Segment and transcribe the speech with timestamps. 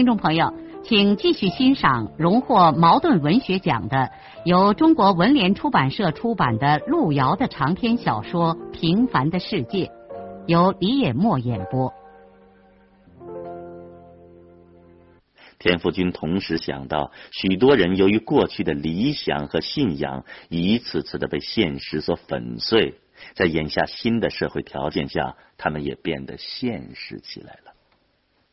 [0.00, 4.10] 听众朋友，请继续欣赏荣获茅盾文学奖的、
[4.46, 9.84] 由中国文联出版社出版的路遥的长篇小说《平凡的世界》，
[10.46, 11.92] 由李野墨演播。
[15.58, 22.94] 田福军同时想到，许多人由于过去的理想和信仰一次次的被现实所粉碎，
[23.34, 27.69] 在眼下新的社会条件下，他们也变得现实起来了。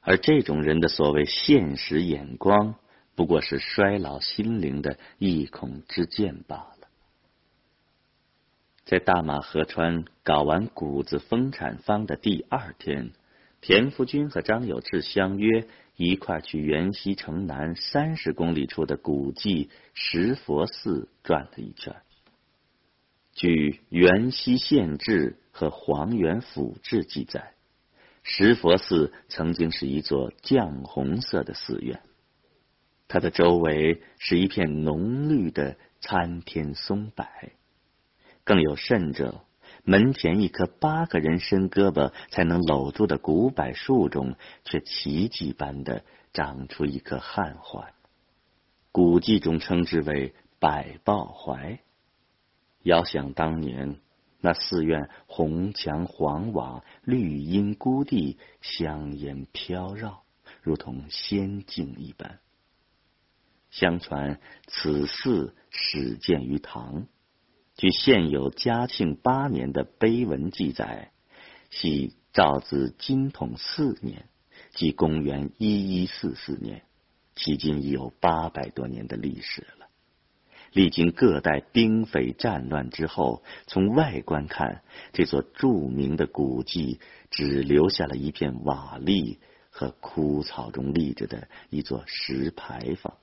[0.08, 2.76] 而这种人的所谓现实眼光，
[3.14, 6.88] 不过是衰老心灵的一孔之见罢了。
[8.86, 13.12] 在大马河川搞完谷子丰产方的第二天，
[13.60, 21.94] 田福军和张有志相约一块去元溪城南三十公里处的古迹石佛寺转了一圈。
[23.34, 27.52] 据《元溪县志》和《黄元府志》记载。
[28.30, 32.02] 石佛寺曾经是一座绛红色的寺院，
[33.08, 37.25] 它的周围是一片浓绿的参天松柏，
[38.44, 39.45] 更有甚者，
[39.86, 47.94] 门前一棵八个人伸胳膊才能搂住的古柏树中，却奇迹般的长出一棵汉槐，
[48.92, 51.80] 古迹中称之为百抱槐。
[52.83, 54.02] 遥想当年。
[54.40, 60.24] 那寺院红墙黄瓦，绿荫孤地，香烟飘绕，
[60.62, 62.39] 如同仙境一般。
[63.70, 67.08] 相传此寺始建于唐，
[67.76, 71.11] 据现有嘉庆八年的碑文记载，
[71.70, 74.30] 系赵子金统四年，
[74.72, 76.84] 即公元一一四四年，
[77.36, 79.77] 迄今已有八百多年的历史了。
[80.72, 84.83] 历经各代兵匪战乱之后，从外观看，
[85.14, 87.00] 这座著名的古迹
[87.32, 89.38] 只留下了一片瓦砾
[89.70, 93.14] 和枯草中立着的一座石牌坊。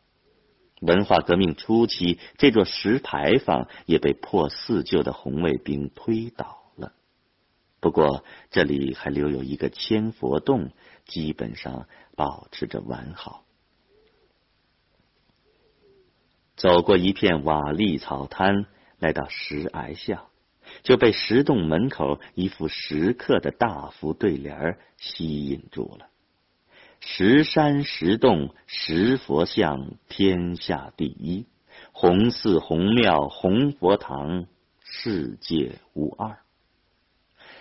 [0.81, 6.93] 文化革命初期，这座石牌坊也被破四旧的红卫兵推倒了。
[7.81, 10.73] 不过，这里还留有一个千佛洞，
[11.07, 13.45] 基本上保持着完好。
[16.57, 18.67] 走过一片瓦砾草滩，
[18.99, 20.25] 来到石崖下，
[20.83, 26.07] 就被石洞门口一副石刻的大幅对联吸引住了
[27.01, 31.47] ：“石山石洞石佛像，天下第一；
[31.93, 34.47] 红寺红庙红佛堂，
[34.83, 36.39] 世界无二。”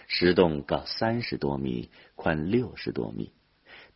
[0.08, 3.32] 石洞高三十多米，宽六十多米，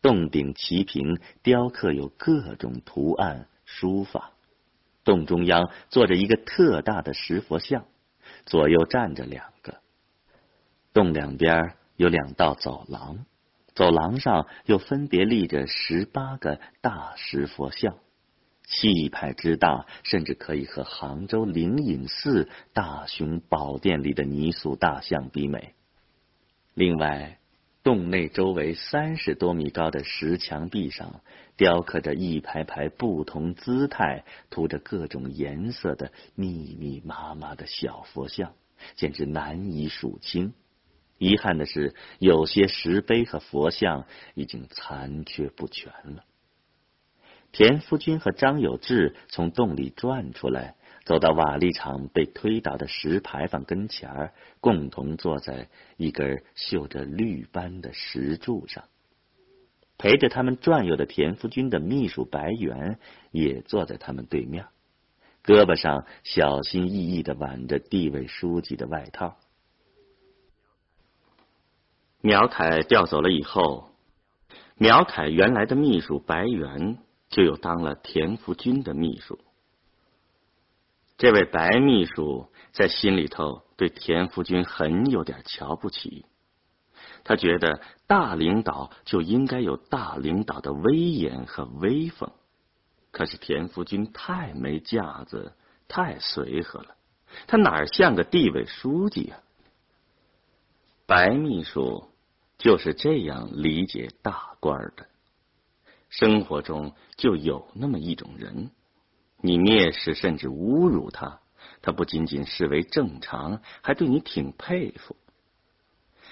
[0.01, 4.31] 洞顶齐平，雕刻有各种图案书法。
[5.07, 7.85] 洞中央坐着一个特大的石佛像，
[8.45, 9.75] 左右站着两个。
[10.91, 13.25] 洞两边有两道走廊，
[13.73, 17.95] 走廊上又分别立着十八个大石佛像，
[18.65, 25.73] 气派之大，甚至可以和杭州灵隐寺大雄宝殿里的泥塑大象媲美。
[26.73, 27.39] 另外。
[27.87, 31.21] 洞内周围三十多米高的石墙壁上，
[31.55, 38.51] 雕刻着一排排不同姿态、涂着各种颜色的密密麻麻的小佛像，
[38.97, 40.53] 简直难以数清。
[41.17, 46.25] 遗憾的是，有些石碑和佛像已经残缺不全了。
[47.53, 50.75] 田夫军和张有志从洞里转出来。
[51.07, 58.83] 走到瓦砾场被推倒的石牌坊跟前儿，共同坐在一根绣着绿斑的石柱上。
[59.97, 62.99] 陪着他们转悠的田福军的秘书白元
[63.31, 64.65] 也坐在他们对面，
[65.45, 69.37] 胳膊上小心翼翼的挽着地委书记的外套。
[72.19, 73.91] 苗凯调走了以后，
[74.75, 76.97] 苗凯原来的秘书白元
[77.29, 79.39] 就又当了田福军的秘书。
[81.17, 86.25] 这位白秘书在心里头对田福军很有点瞧不起，
[87.23, 92.31] 他觉得大领导就应该有大领导的威严和威风，
[93.11, 95.53] 可是田福军太没架子，
[95.87, 96.95] 太随和了，
[97.47, 99.39] 他哪像个地委书记啊？
[101.07, 102.09] 白秘书
[102.59, 105.07] 就是这样理解大官的。
[106.09, 108.69] 生活中就有那么一种人，
[109.41, 111.39] 你蔑视甚至侮辱他，
[111.81, 115.15] 他不仅仅视为正常，还对你挺佩服。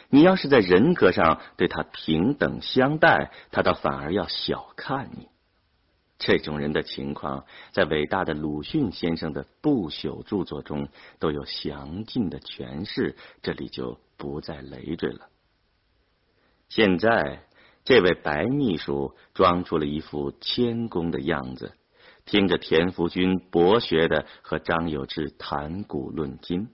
[0.10, 5.28] 你要是在人格上对他平等相待，他倒反而要小看你。
[6.18, 10.88] 这种人的情况，在伟大的鲁迅先生的不朽著作中
[11.19, 15.28] 都有详尽的诠释，这里就不再累赘了。
[16.69, 17.44] 现在，
[17.84, 21.74] 这位白秘书装出了一副谦恭的样子，
[22.25, 26.69] 听着田福军博学的和张有志谈古论今。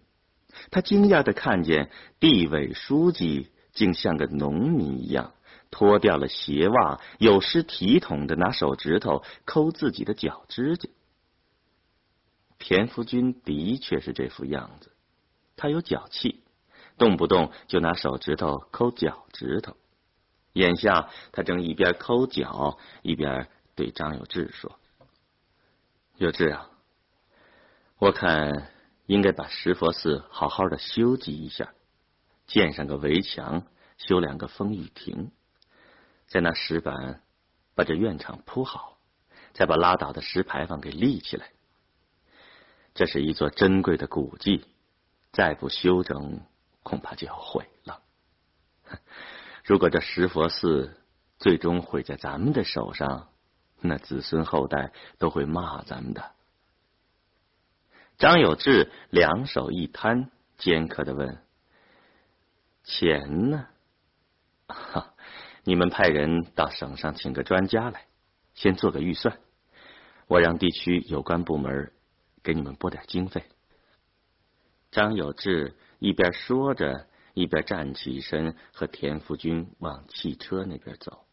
[0.70, 5.34] 他惊讶的看见地委书记竟像个农民一样，
[5.70, 10.90] 脱掉了鞋袜，有失体统的拿手指头抠自己的脚指甲。
[12.60, 14.92] 田福军的确是这副样子，
[15.56, 16.44] 他有脚气，
[16.98, 19.78] 动不动就拿手指头抠脚趾头。
[20.54, 24.78] 眼下他正一边抠脚，一边对张有志说
[26.24, 26.70] ：“有志啊，
[27.98, 28.70] 我看。”
[29.08, 31.74] 应该把石佛寺好好的修葺一下，
[32.48, 33.66] 建上个围墙，
[33.98, 35.32] 修两个风雨亭，
[36.28, 37.22] 再拿石板
[37.76, 38.98] 把这院场铺好，
[39.52, 41.50] 再把拉倒的石牌坊给立起来。
[42.94, 44.66] 这是一座珍贵的古迹，
[45.34, 46.40] 再不修整，
[46.84, 48.02] 恐怕就要毁了。
[49.66, 50.96] 如果这石佛寺
[51.38, 53.31] 最终毁在咱们的手上，
[53.82, 56.32] 那子孙后代都会骂咱们的。
[58.18, 61.44] 张有志两手一摊，尖刻的问
[62.86, 63.68] ：“钱呢？
[64.68, 65.14] 哈，
[65.64, 68.06] 你们派人到省上请个专家来，
[68.54, 69.40] 先做个预算，
[70.28, 71.92] 我让地区有关部门
[72.44, 73.44] 给你们拨点经费。”
[74.92, 81.26] 张有志一边说着，一边站起身，和田福军往汽车那边走。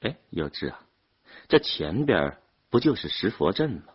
[0.00, 0.86] 哎，有志啊，
[1.48, 2.38] 这前边
[2.70, 3.94] 不就是石佛镇吗？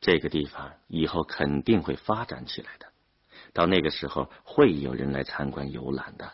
[0.00, 2.86] 这个地方以后肯定会发展起来的，
[3.52, 6.32] 到那个时候会有人来参观游览的。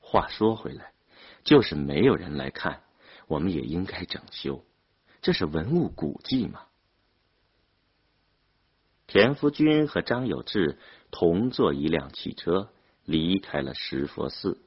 [0.00, 0.92] 话说回来，
[1.44, 2.82] 就是没有人来看，
[3.28, 4.64] 我们也应该整修，
[5.22, 6.62] 这是文物古迹嘛。
[9.06, 10.78] 田福军和张有志
[11.10, 12.72] 同坐一辆汽车
[13.04, 14.60] 离开了石佛寺。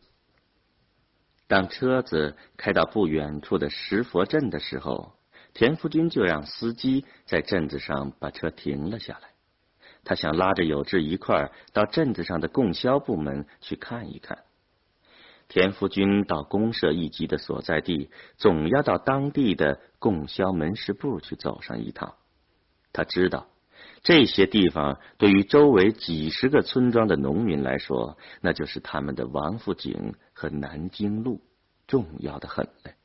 [1.47, 5.13] 当车子开到不远处的石佛镇的时候。
[5.53, 9.29] 田福军就让司机在镇子上把车停了下来，
[10.03, 14.43] 他想拉着有志一块到镇子上的供销部门去看一看。
[15.47, 22.13] 田福军到公社一级的所在地，总要到当地的供销门市部去走上一趟。
[22.93, 23.47] 他知道
[24.07, 31.41] 这些地方对于周围几十个村庄的农民来说，那就是他们的王府井和南京路，
[31.87, 32.95] 重要的很嘞。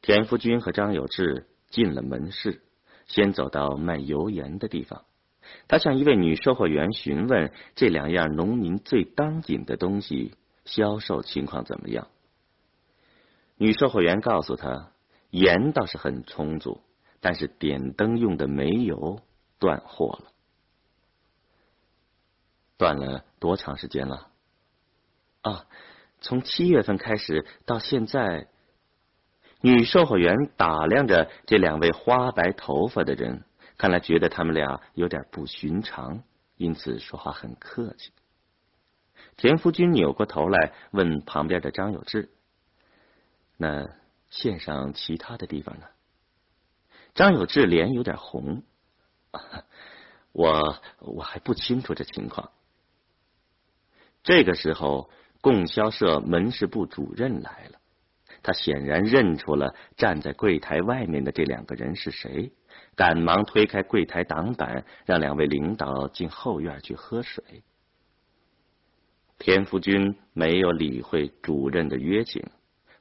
[0.00, 2.62] 田福军和张有志进了门市，
[3.08, 5.04] 先走到卖油盐的地方。
[5.66, 12.06] 他向一位女售货员询问这两样农民最当紧的东西销售情况怎么样。
[13.56, 14.92] 女售货员告诉他，
[15.30, 16.80] 盐倒是很充足，
[17.26, 19.20] 但是点灯用的煤油
[19.58, 20.30] 断货了。
[22.76, 24.30] 断了多长时间了？
[25.40, 25.66] 啊，
[26.20, 28.46] 从七月份开始到现在。
[29.60, 33.42] 女售货员打量着这两位花白头发的人，
[33.76, 36.22] 看来觉得他们俩有点不寻常，
[36.56, 38.12] 因此说话很客气。
[39.36, 42.30] 田福军扭过头来问旁边的张有志
[43.58, 43.90] ：“那
[44.30, 45.86] 线上其他的地方呢？”
[47.16, 48.62] 张有志脸有点红
[50.32, 52.52] ：“我我还不清楚这情况。”
[54.22, 57.80] 这个时候，供销社门市部主任来了。
[58.42, 62.52] 他显然认出了站在柜台外面的这两个人是谁，
[62.94, 67.64] 赶忙推开柜台挡板，让两位领导进后院去喝水。
[69.38, 72.44] 田福军没有理会主任的约请，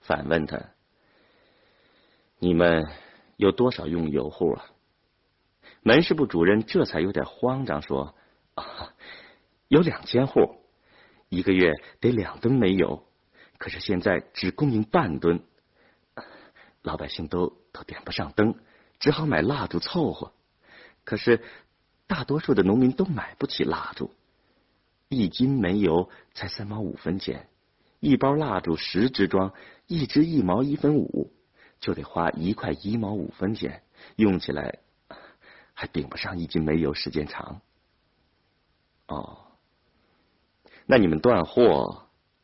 [0.01, 0.59] 反问他
[2.39, 2.87] ：“你们
[3.37, 4.65] 有多少用油户啊？”
[5.81, 8.15] 门市部主任这才有点慌张，说
[8.55, 8.93] ：“啊，
[9.67, 10.57] 有两千户，
[11.29, 13.03] 一个月得两吨煤油。”
[13.57, 15.41] 可是现在只供应半吨，
[16.81, 18.55] 老百姓都都点不上灯，
[18.99, 20.33] 只好买蜡烛凑合。
[21.05, 21.41] 可是
[22.05, 24.11] 大多数的农民都买不起蜡烛，
[25.07, 27.47] 一斤煤油才三毛五分钱，
[28.01, 29.53] 一包蜡烛十支装，
[29.87, 31.31] 一支一毛一分五，
[31.79, 33.83] 就得花一块一毛五分钱，
[34.15, 34.79] 用起来
[35.73, 37.61] 还顶不上一斤煤油时间长。
[39.07, 39.45] 哦，
[40.85, 42.01] 那你们断货？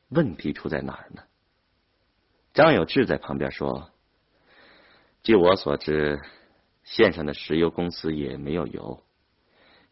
[0.09, 1.23] 问题出在哪儿呢？
[2.53, 3.91] 张有志在旁边说
[5.23, 6.19] ：“据我所知，
[6.83, 9.01] 县上的石油公司也没有油，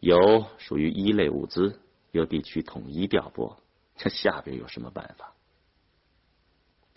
[0.01, 1.79] 油属于一类物资，
[2.11, 3.63] 由地区统一调拨。
[3.95, 5.33] 这下边有什么办法？”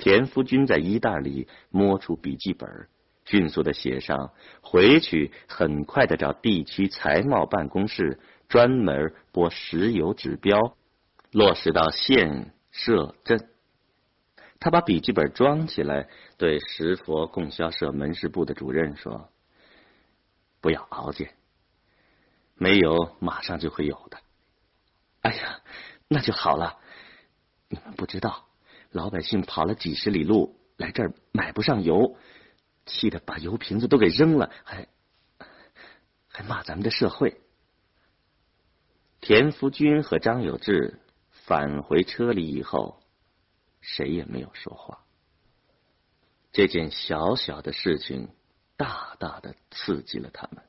[0.02, 2.88] 田夫军在衣袋里摸出笔记本，
[3.24, 8.18] 迅速的写上：“回去很快的找地区财贸办公室，
[8.48, 10.76] 专门拨石油指标，
[11.30, 13.48] 落实到县社镇。”
[14.58, 19.30] 他把笔记本装起来，对石佛供销社门市部的主任说
[20.60, 21.32] ：“不要熬煎，
[22.56, 24.18] 没有马上就会有的。”
[25.22, 25.60] 哎呀，
[26.08, 26.80] 那就好了。
[27.68, 28.48] 你们不知道，
[28.92, 32.16] 老百姓跑了几十里路来这儿买不上油，
[32.86, 34.88] 气得把油瓶子都给扔了，还
[36.28, 37.40] 还骂咱们的社会。
[39.20, 43.02] 田福军和张有志返回车里以后。
[43.84, 45.04] 谁也没有说话。
[46.52, 48.28] 这件小小的事情，
[48.76, 50.62] 大大的刺激了他们。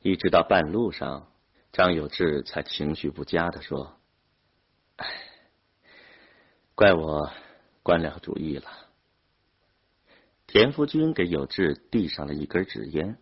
[0.00, 1.32] 一直到半路上，
[1.72, 3.98] 张有志才情绪不佳的说
[5.00, 5.06] ：“哎，
[6.74, 7.30] 怪我
[7.82, 8.70] 官僚主义了。”
[10.46, 13.16] 田福军给有志递上了一根纸烟。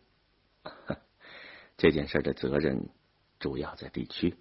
[1.76, 2.88] 这件事的责任
[3.38, 4.36] 主要在地区。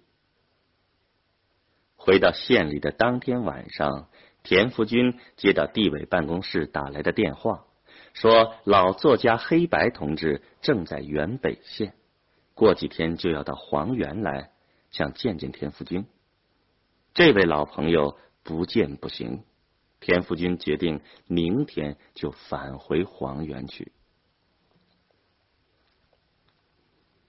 [1.96, 4.08] 回到县里的当天晚上，
[4.42, 7.64] 田福军接到地委办公室打来的电话，
[8.12, 11.94] 说老作家黑白同志正在原北县，
[12.54, 14.50] 过几天就要到黄原来，
[14.90, 16.06] 想见见田福军。
[17.14, 18.18] 这位老朋友
[18.50, 19.44] 不见不行，
[20.00, 23.92] 田福军决定明天就返回黄原去。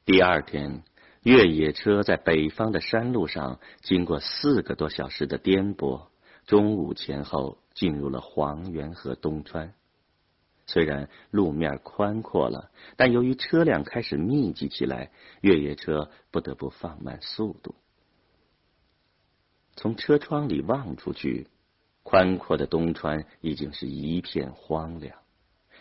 [0.03, 0.83] 第二天。
[1.23, 6.07] 越野车在北方的山路上经过四个多小时的颠簸，
[6.47, 9.71] 中午前后进入了黄原和东川。
[10.65, 15.11] 虽然路面宽阔了，但由于车辆开始密集起来，
[15.41, 17.75] 越野车不得不放慢速度。
[19.81, 21.47] 从车窗里望出去，
[22.03, 25.17] 宽阔的东川已经是一片荒凉。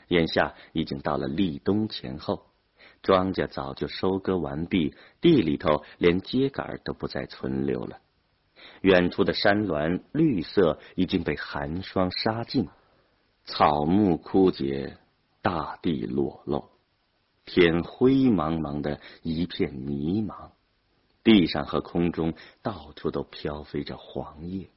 [0.09, 2.47] 眼下已经到了立冬前后。
[3.03, 7.99] 庄稼早就收割完毕，地里头连秸秆都不再存留了。
[8.81, 12.71] 远处的山峦绿色已经被寒霜杀尽，
[13.45, 14.97] 草木枯竭，
[15.43, 16.71] 大地裸露，
[17.45, 20.53] 天灰茫茫的一片迷茫，
[21.31, 24.69] 地上和空中到处都飘飞着黄叶。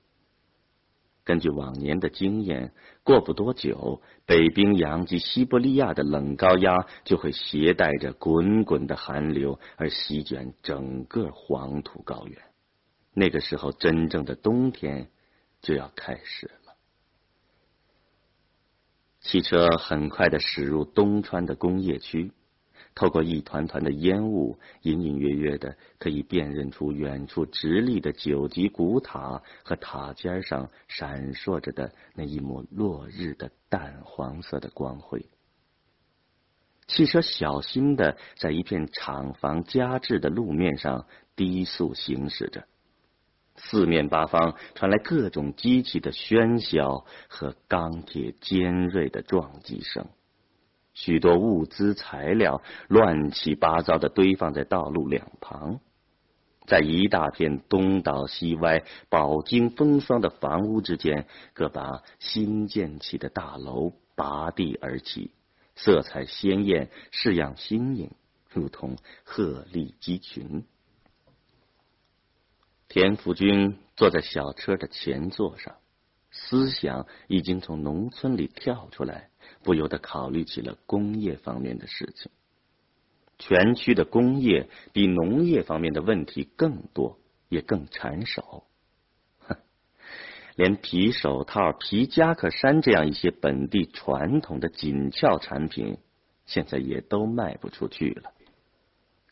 [1.23, 12.39] 根据往年的经验，过不多久，北冰洋及西伯利亚的冷高压就会携带着滚滚的寒流而席卷整个黄土高原。
[13.15, 15.09] 那个时候，真正的冬天
[15.59, 16.75] 就要开始了。
[19.21, 22.31] 汽车很快的驶入东川的工业区。
[22.95, 35.25] 透过一团团的烟雾，隐隐约约的可以辨认出远处直立的九级古塔和塔尖上闪烁着的那一抹落日的淡黄色的光辉。
[36.85, 42.67] 汽车小心的在一片厂房加制的路面上低速行驶着，
[43.55, 50.07] 四面八方传来各种机器的喧嚣和钢铁尖锐的撞击声。
[50.93, 55.79] 许多物资材料乱七八糟的堆放在道路两旁，
[56.67, 65.31] 在一大片东倒西歪、饱经风霜的房屋之间，各把新建起的大楼拔地而起，
[65.75, 68.11] 色彩鲜艳，式样新颖，
[68.49, 70.63] 如同鹤立鸡群。
[72.87, 75.75] 田福军坐在小车的前座上，
[76.29, 79.31] 思想已经从农村里跳出来。
[79.63, 82.31] 不由得考虑起了工业方面的事情。
[83.39, 87.17] 全区的工业比农业方面的问题更多，
[87.49, 88.63] 也更缠手。
[89.39, 89.57] 哼，
[90.55, 95.97] 连皮手套、皮夹克衫这样一些本地传统的紧俏产品，
[96.45, 98.31] 现在也都卖不出去了。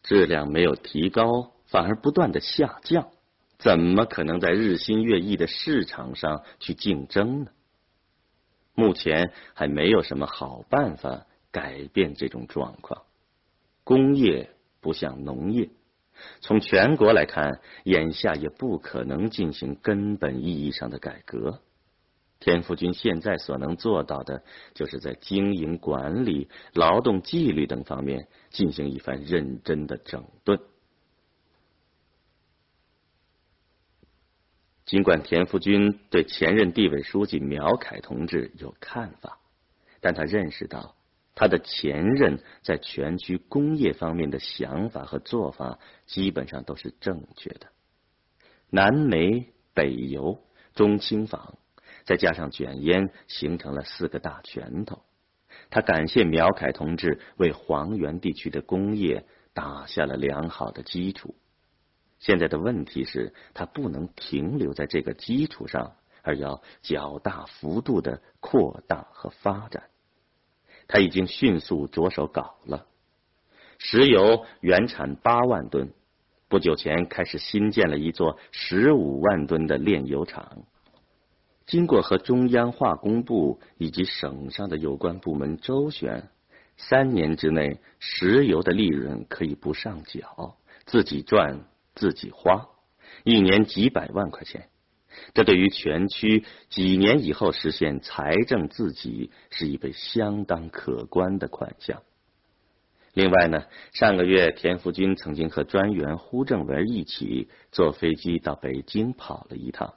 [0.03, 3.11] 质量没有提高，反而不断的下降，
[3.59, 7.51] 怎么可能在日新月异的市场上去竞争呢？
[8.73, 13.03] 目前还没有什么好办法改变这种状况。
[13.83, 15.69] 工业不像农业，
[16.39, 21.61] 从全国来看，眼下也不可能进行根本意义上的改革。
[22.39, 30.59] 田福军现在所能做到的，就是在经营管理、劳动纪律等方面进行一番认真的整顿。
[34.91, 39.39] 尽管田福军对前任地委书记苗凯同志有看法，
[40.01, 40.97] 但他认识到
[41.33, 47.67] 他的前任在全区工业方面的想法和做法基本上都是正确的。
[48.69, 50.43] 南煤北油
[50.75, 51.57] 中轻纺，
[52.03, 55.03] 再加上卷烟，形成了四个大拳头。
[55.69, 61.33] 他感谢苗凯同志为黄原地区的工业打下了良好的基础。
[62.21, 69.89] 现在的问题是，他不能停留在这个基础上，而要较大幅度的扩大和发展。
[70.87, 72.85] 他已经迅速着手搞了。
[73.79, 75.91] 石油原产八万吨，
[76.47, 80.63] 不久前开始新建了一座十五万吨的炼油厂。
[81.65, 86.29] 经过和中央化工部以及省上的有关部门周旋，
[86.77, 91.65] 三年之内，石油的利润可以不上缴，自己赚。
[91.93, 92.69] 自己花
[93.23, 94.69] 一年几百万块钱，
[95.33, 102.01] 这对于全区几年以后实现财政自给是一笔相当可观的款项。
[103.13, 109.95] 另外呢，上个月田福军曾经和专员胡正文一起坐飞机到北京跑了一趟，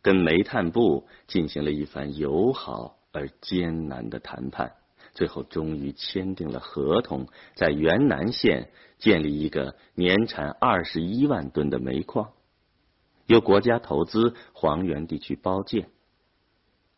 [0.00, 4.76] 跟煤炭部进行了一番友好而艰难的谈判。
[5.12, 12.32] 最后终于签订了合同，在原南县建立一个年产二十一万吨的煤矿，
[13.26, 15.88] 由国家投资，黄原地区包建。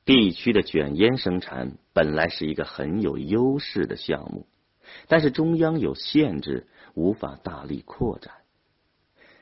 [0.04, 4.46] 地区的卷烟生产本来是一个很有优势的项目，
[5.08, 8.34] 但是中央有限制，无法大力扩展。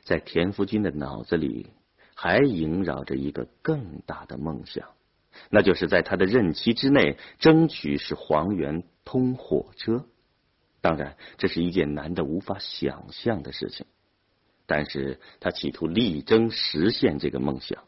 [0.03, 1.71] 在田福军的脑子里，
[2.15, 4.89] 还萦绕着一个更大的梦想。
[5.51, 10.07] 那就是在他的任期之内，争取使黄原通火车。
[10.81, 13.87] 当然，这是一件难得无法想象的事情。
[14.67, 17.85] 但是他企图力争实现这个梦想。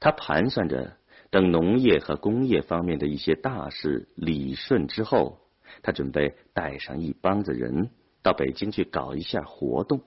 [0.00, 0.96] 他盘算着，
[1.30, 5.40] 等农业和工业方面的一些大事理顺之后，
[5.82, 7.90] 他准备带上一帮子人
[8.22, 10.02] 到北京去搞一下活动。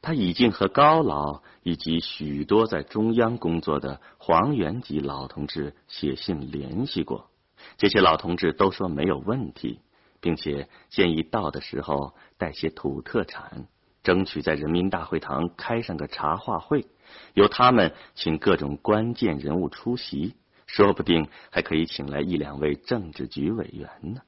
[0.00, 7.30] 他已经和高老以及许多在中央工作的黄原籍老同志写信联系过，
[7.78, 9.80] 这些老同志都说没有问题，
[10.20, 13.66] 并且建议到的时候带些土特产，
[14.04, 16.86] 争取在人民大会堂开上个茶话会，
[17.34, 24.22] 由他们请各种关键人物出席，说不定还可以请来一两位政治局委员呢。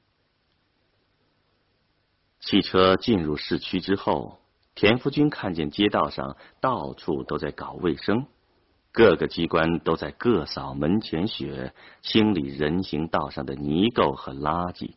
[2.41, 4.40] 汽车进入市区之后。
[4.81, 8.25] 田福军看见街道上到处都在搞卫生，
[8.91, 14.93] 各个机关都在各扫门前雪，清理人行道上的泥垢和垃圾。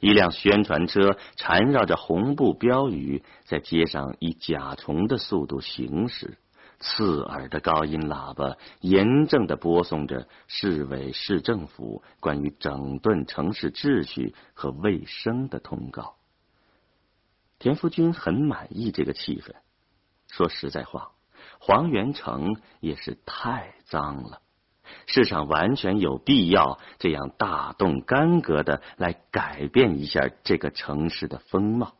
[0.00, 6.36] 一辆宣传车缠绕着红布标语，在街上以甲虫的速度行驶，
[6.78, 16.16] 刺耳的高音喇叭严正的播送着市委市政府关于整顿城市秩序和卫生的通告。
[17.58, 19.54] 田福军很满意这个气氛。
[20.28, 21.12] 说实在话，
[21.60, 24.42] 黄元城也是太脏了，
[25.06, 31.94] 世上完全有必要这样大动干戈的来改变一下这个城市的风貌。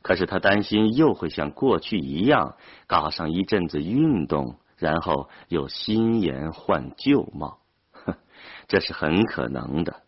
[0.00, 7.58] 可是他担心又会像过去一样搞上一阵子运动，然后又新颜换旧貌，
[7.92, 8.14] 哼，
[8.66, 10.02] 这是很可能的。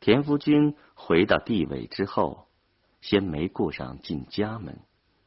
[0.00, 2.47] 田福军回到地委之后。
[3.00, 4.80] 先没顾上进家门，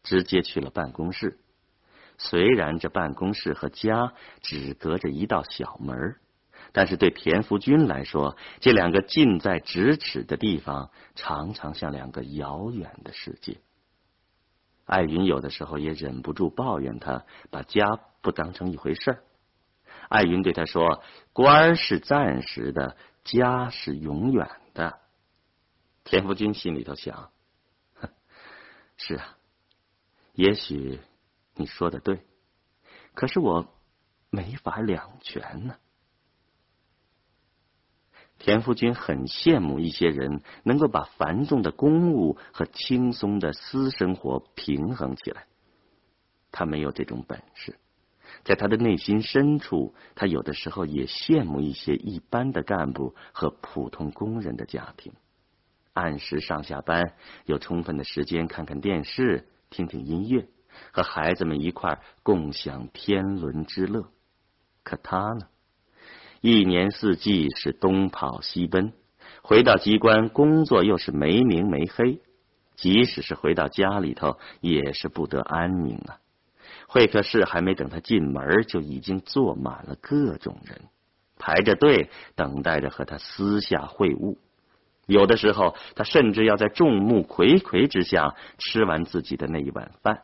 [0.04, 1.40] 直接去了办公室。
[2.18, 6.18] 虽然这办公室和家只隔着一道小门，
[6.72, 13.60] 但是对田福军来说，这两个近在咫尺的地方，常常像两个遥远的世界。
[14.86, 19.24] 艾云有的时候也忍不住抱怨他把家不当成一回事儿。
[20.10, 21.02] 艾云对他说
[21.34, 25.00] ：“官是暂时的，家是永远的。”
[26.04, 27.32] 田福军心里头想。
[29.04, 29.36] 是啊，
[30.34, 31.00] 也许
[31.56, 32.22] 你说的对，
[33.16, 33.68] 可是我
[34.30, 35.76] 没法两全呢。
[38.38, 45.48] 田福军很羡慕一些人能够把繁重的公务和轻松的私生活平衡起来，
[46.52, 47.80] 他没有这种本事。
[48.44, 55.14] 在他的内心深处，他有的时候也羡慕一些一般的干部和普通工人的家庭。
[55.94, 57.14] 按时上下班，
[57.46, 60.48] 有充分的时间看看电视、听听音乐，
[60.92, 64.06] 和孩子们一块共享天伦之乐。
[64.84, 65.48] 可他呢，
[66.40, 68.94] 一年四季是东跑西奔，
[69.44, 72.22] 回到机关工作又是没明没黑，
[72.76, 76.20] 即使是回到家里头，也是不得安宁啊。
[76.88, 80.82] 会客室还没等他进门，就已经坐满了各种人，
[81.38, 84.38] 排着队等待着和他私下会晤。
[85.12, 90.24] 有的时候，他甚至要在众目睽睽之下吃完自己的那一碗饭。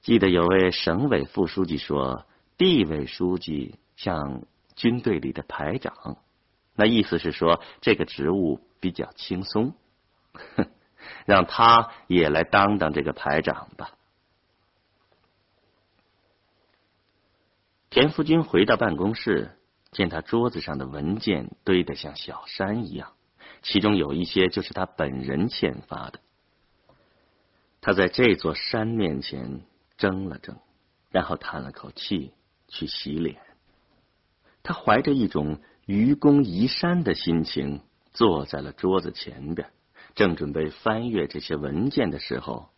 [0.00, 2.24] 记得有位省委副书记说
[2.56, 6.16] ：“地委书记像军队里的排长。”
[6.74, 9.74] 那意思是说，这个职务比较轻松，
[10.56, 10.66] 哼
[11.26, 13.90] 让他也来当当这个排长吧。
[17.90, 19.50] 田福军回到办公室，
[19.90, 23.12] 见他桌子上的文件堆得像小山一样，
[23.62, 26.20] 其中有一些就是他本人签发的。
[27.80, 29.62] 他在这座山面前
[29.96, 30.56] 怔了怔，
[31.10, 32.32] 然后叹了口气，
[32.66, 33.40] 去洗脸。
[34.62, 37.80] 他怀着一种愚公移山的心情，
[38.12, 39.70] 坐在了桌子前边，
[40.14, 42.68] 正准备翻阅这些文件的时候，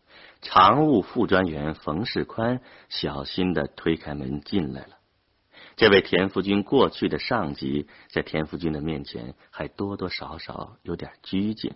[0.42, 4.99] 常务副专员冯世宽小心的推开门进来了。
[5.80, 11.74] 这位田福军过去的上级，在田福军的面前还多多少少有点拘谨。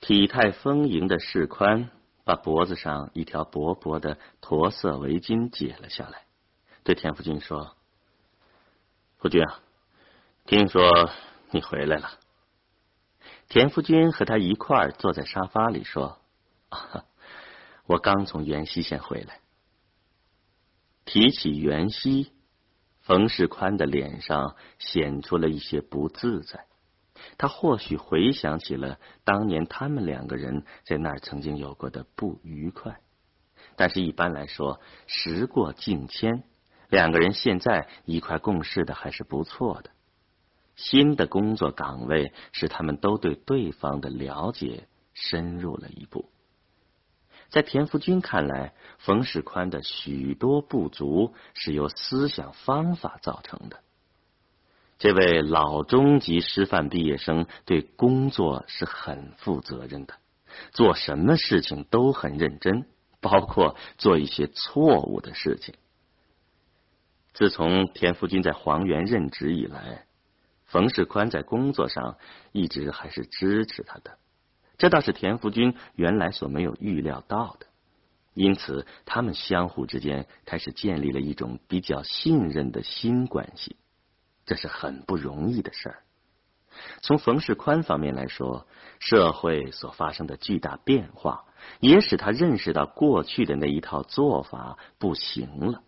[0.00, 1.88] 体态丰盈的世宽
[2.24, 6.24] 把脖子上一条薄薄的驼色围巾解了下来，
[6.82, 7.76] 对田福军说
[9.22, 9.60] ：“福军啊，
[10.44, 11.12] 听说
[11.52, 12.18] 你回来了。”
[13.50, 16.18] 田福军和他一块坐在沙发里说
[17.86, 19.38] ：“我刚从元溪县回来。”
[21.04, 22.32] 提起袁熙，
[23.00, 26.66] 冯世宽的脸上显出了一些不自在。
[27.38, 33.00] 他或许回想起了当年他们两个人在那儿曾经有过的不愉快，
[33.76, 36.42] 但是一般来说，时过境迁，
[36.88, 39.90] 两个人现在一块共事的还是不错的。
[40.74, 46.31] 新的工作岗位使他们都对对方的了解深入了一步。
[47.52, 53.80] 在田福军看来，冯世宽的许多不足是由思想方法造成的。
[54.98, 60.14] 这位老中级师范毕业生对工作是很负责任的，
[60.70, 62.86] 做什么事情都很认真，
[63.20, 65.74] 包括做一些错误的事情。
[67.34, 70.06] 自从田福军在黄原任职以来，
[70.64, 72.16] 冯世宽在工作上
[72.52, 74.16] 一直还是支持他的。
[74.82, 77.66] 这倒是田福军原来所没有预料到的，
[78.34, 83.76] 因此他们相互之间开始建立了一种比较信任的新关系，
[84.44, 86.02] 这是很不容易的事儿。
[87.00, 88.66] 从冯世宽方面来说，
[88.98, 91.44] 社会所发生的巨大变化，
[91.78, 95.84] 也使他认识到过去的那一套做法不行了。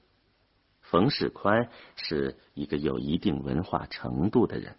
[0.83, 4.77] 冯世宽是一个有一定文化程度的人。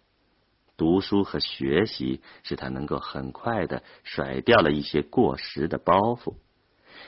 [0.76, 6.34] 读书和学习使他能够很快的甩掉了一些过时的包袱，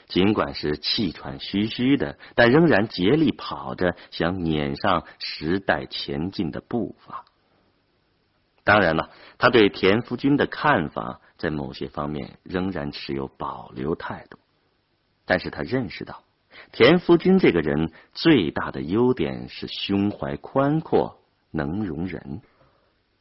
[0.06, 7.24] 尽管是气喘吁吁的，但仍然竭力跑着，想撵上时代前进的步伐。
[8.64, 14.38] 当然了，他对田福军的看法在某些方面仍然持有保留态度，
[15.24, 16.22] 但是他认识到
[16.72, 21.18] 田福军这个人最大的优点是胸怀宽阔，
[21.50, 22.42] 能容人。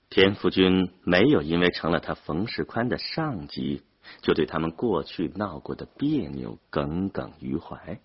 [0.09, 3.83] 田福军没有因为成了他冯世宽的上级，
[4.21, 7.99] 就对他们过去闹过的别扭耿耿于怀，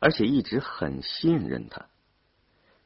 [0.00, 1.86] 而且一直很信任他，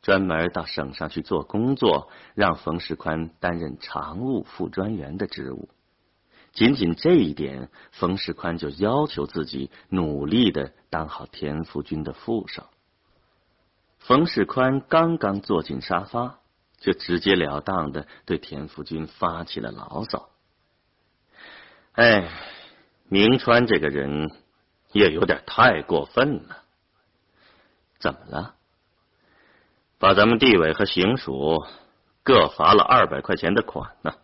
[0.02, 5.70] 专门到省上去做工作，让冯世宽担任常务副专员的职务。
[6.52, 12.64] 仅仅这一点，冯世宽就要求自己努力的当好田福军的副手。
[13.98, 16.40] 冯世宽刚刚坐进沙发。
[16.80, 20.30] 就直截了当的对田福军发起了牢骚。
[21.92, 22.28] 哎，
[23.08, 24.30] 明川这个人
[24.92, 26.64] 也有点太过分了。
[27.98, 28.54] 怎么了？
[29.98, 31.66] 把咱们地委和行署
[32.22, 34.14] 各罚了二百块钱的款呢？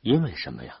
[0.00, 0.80] 因为什么呀？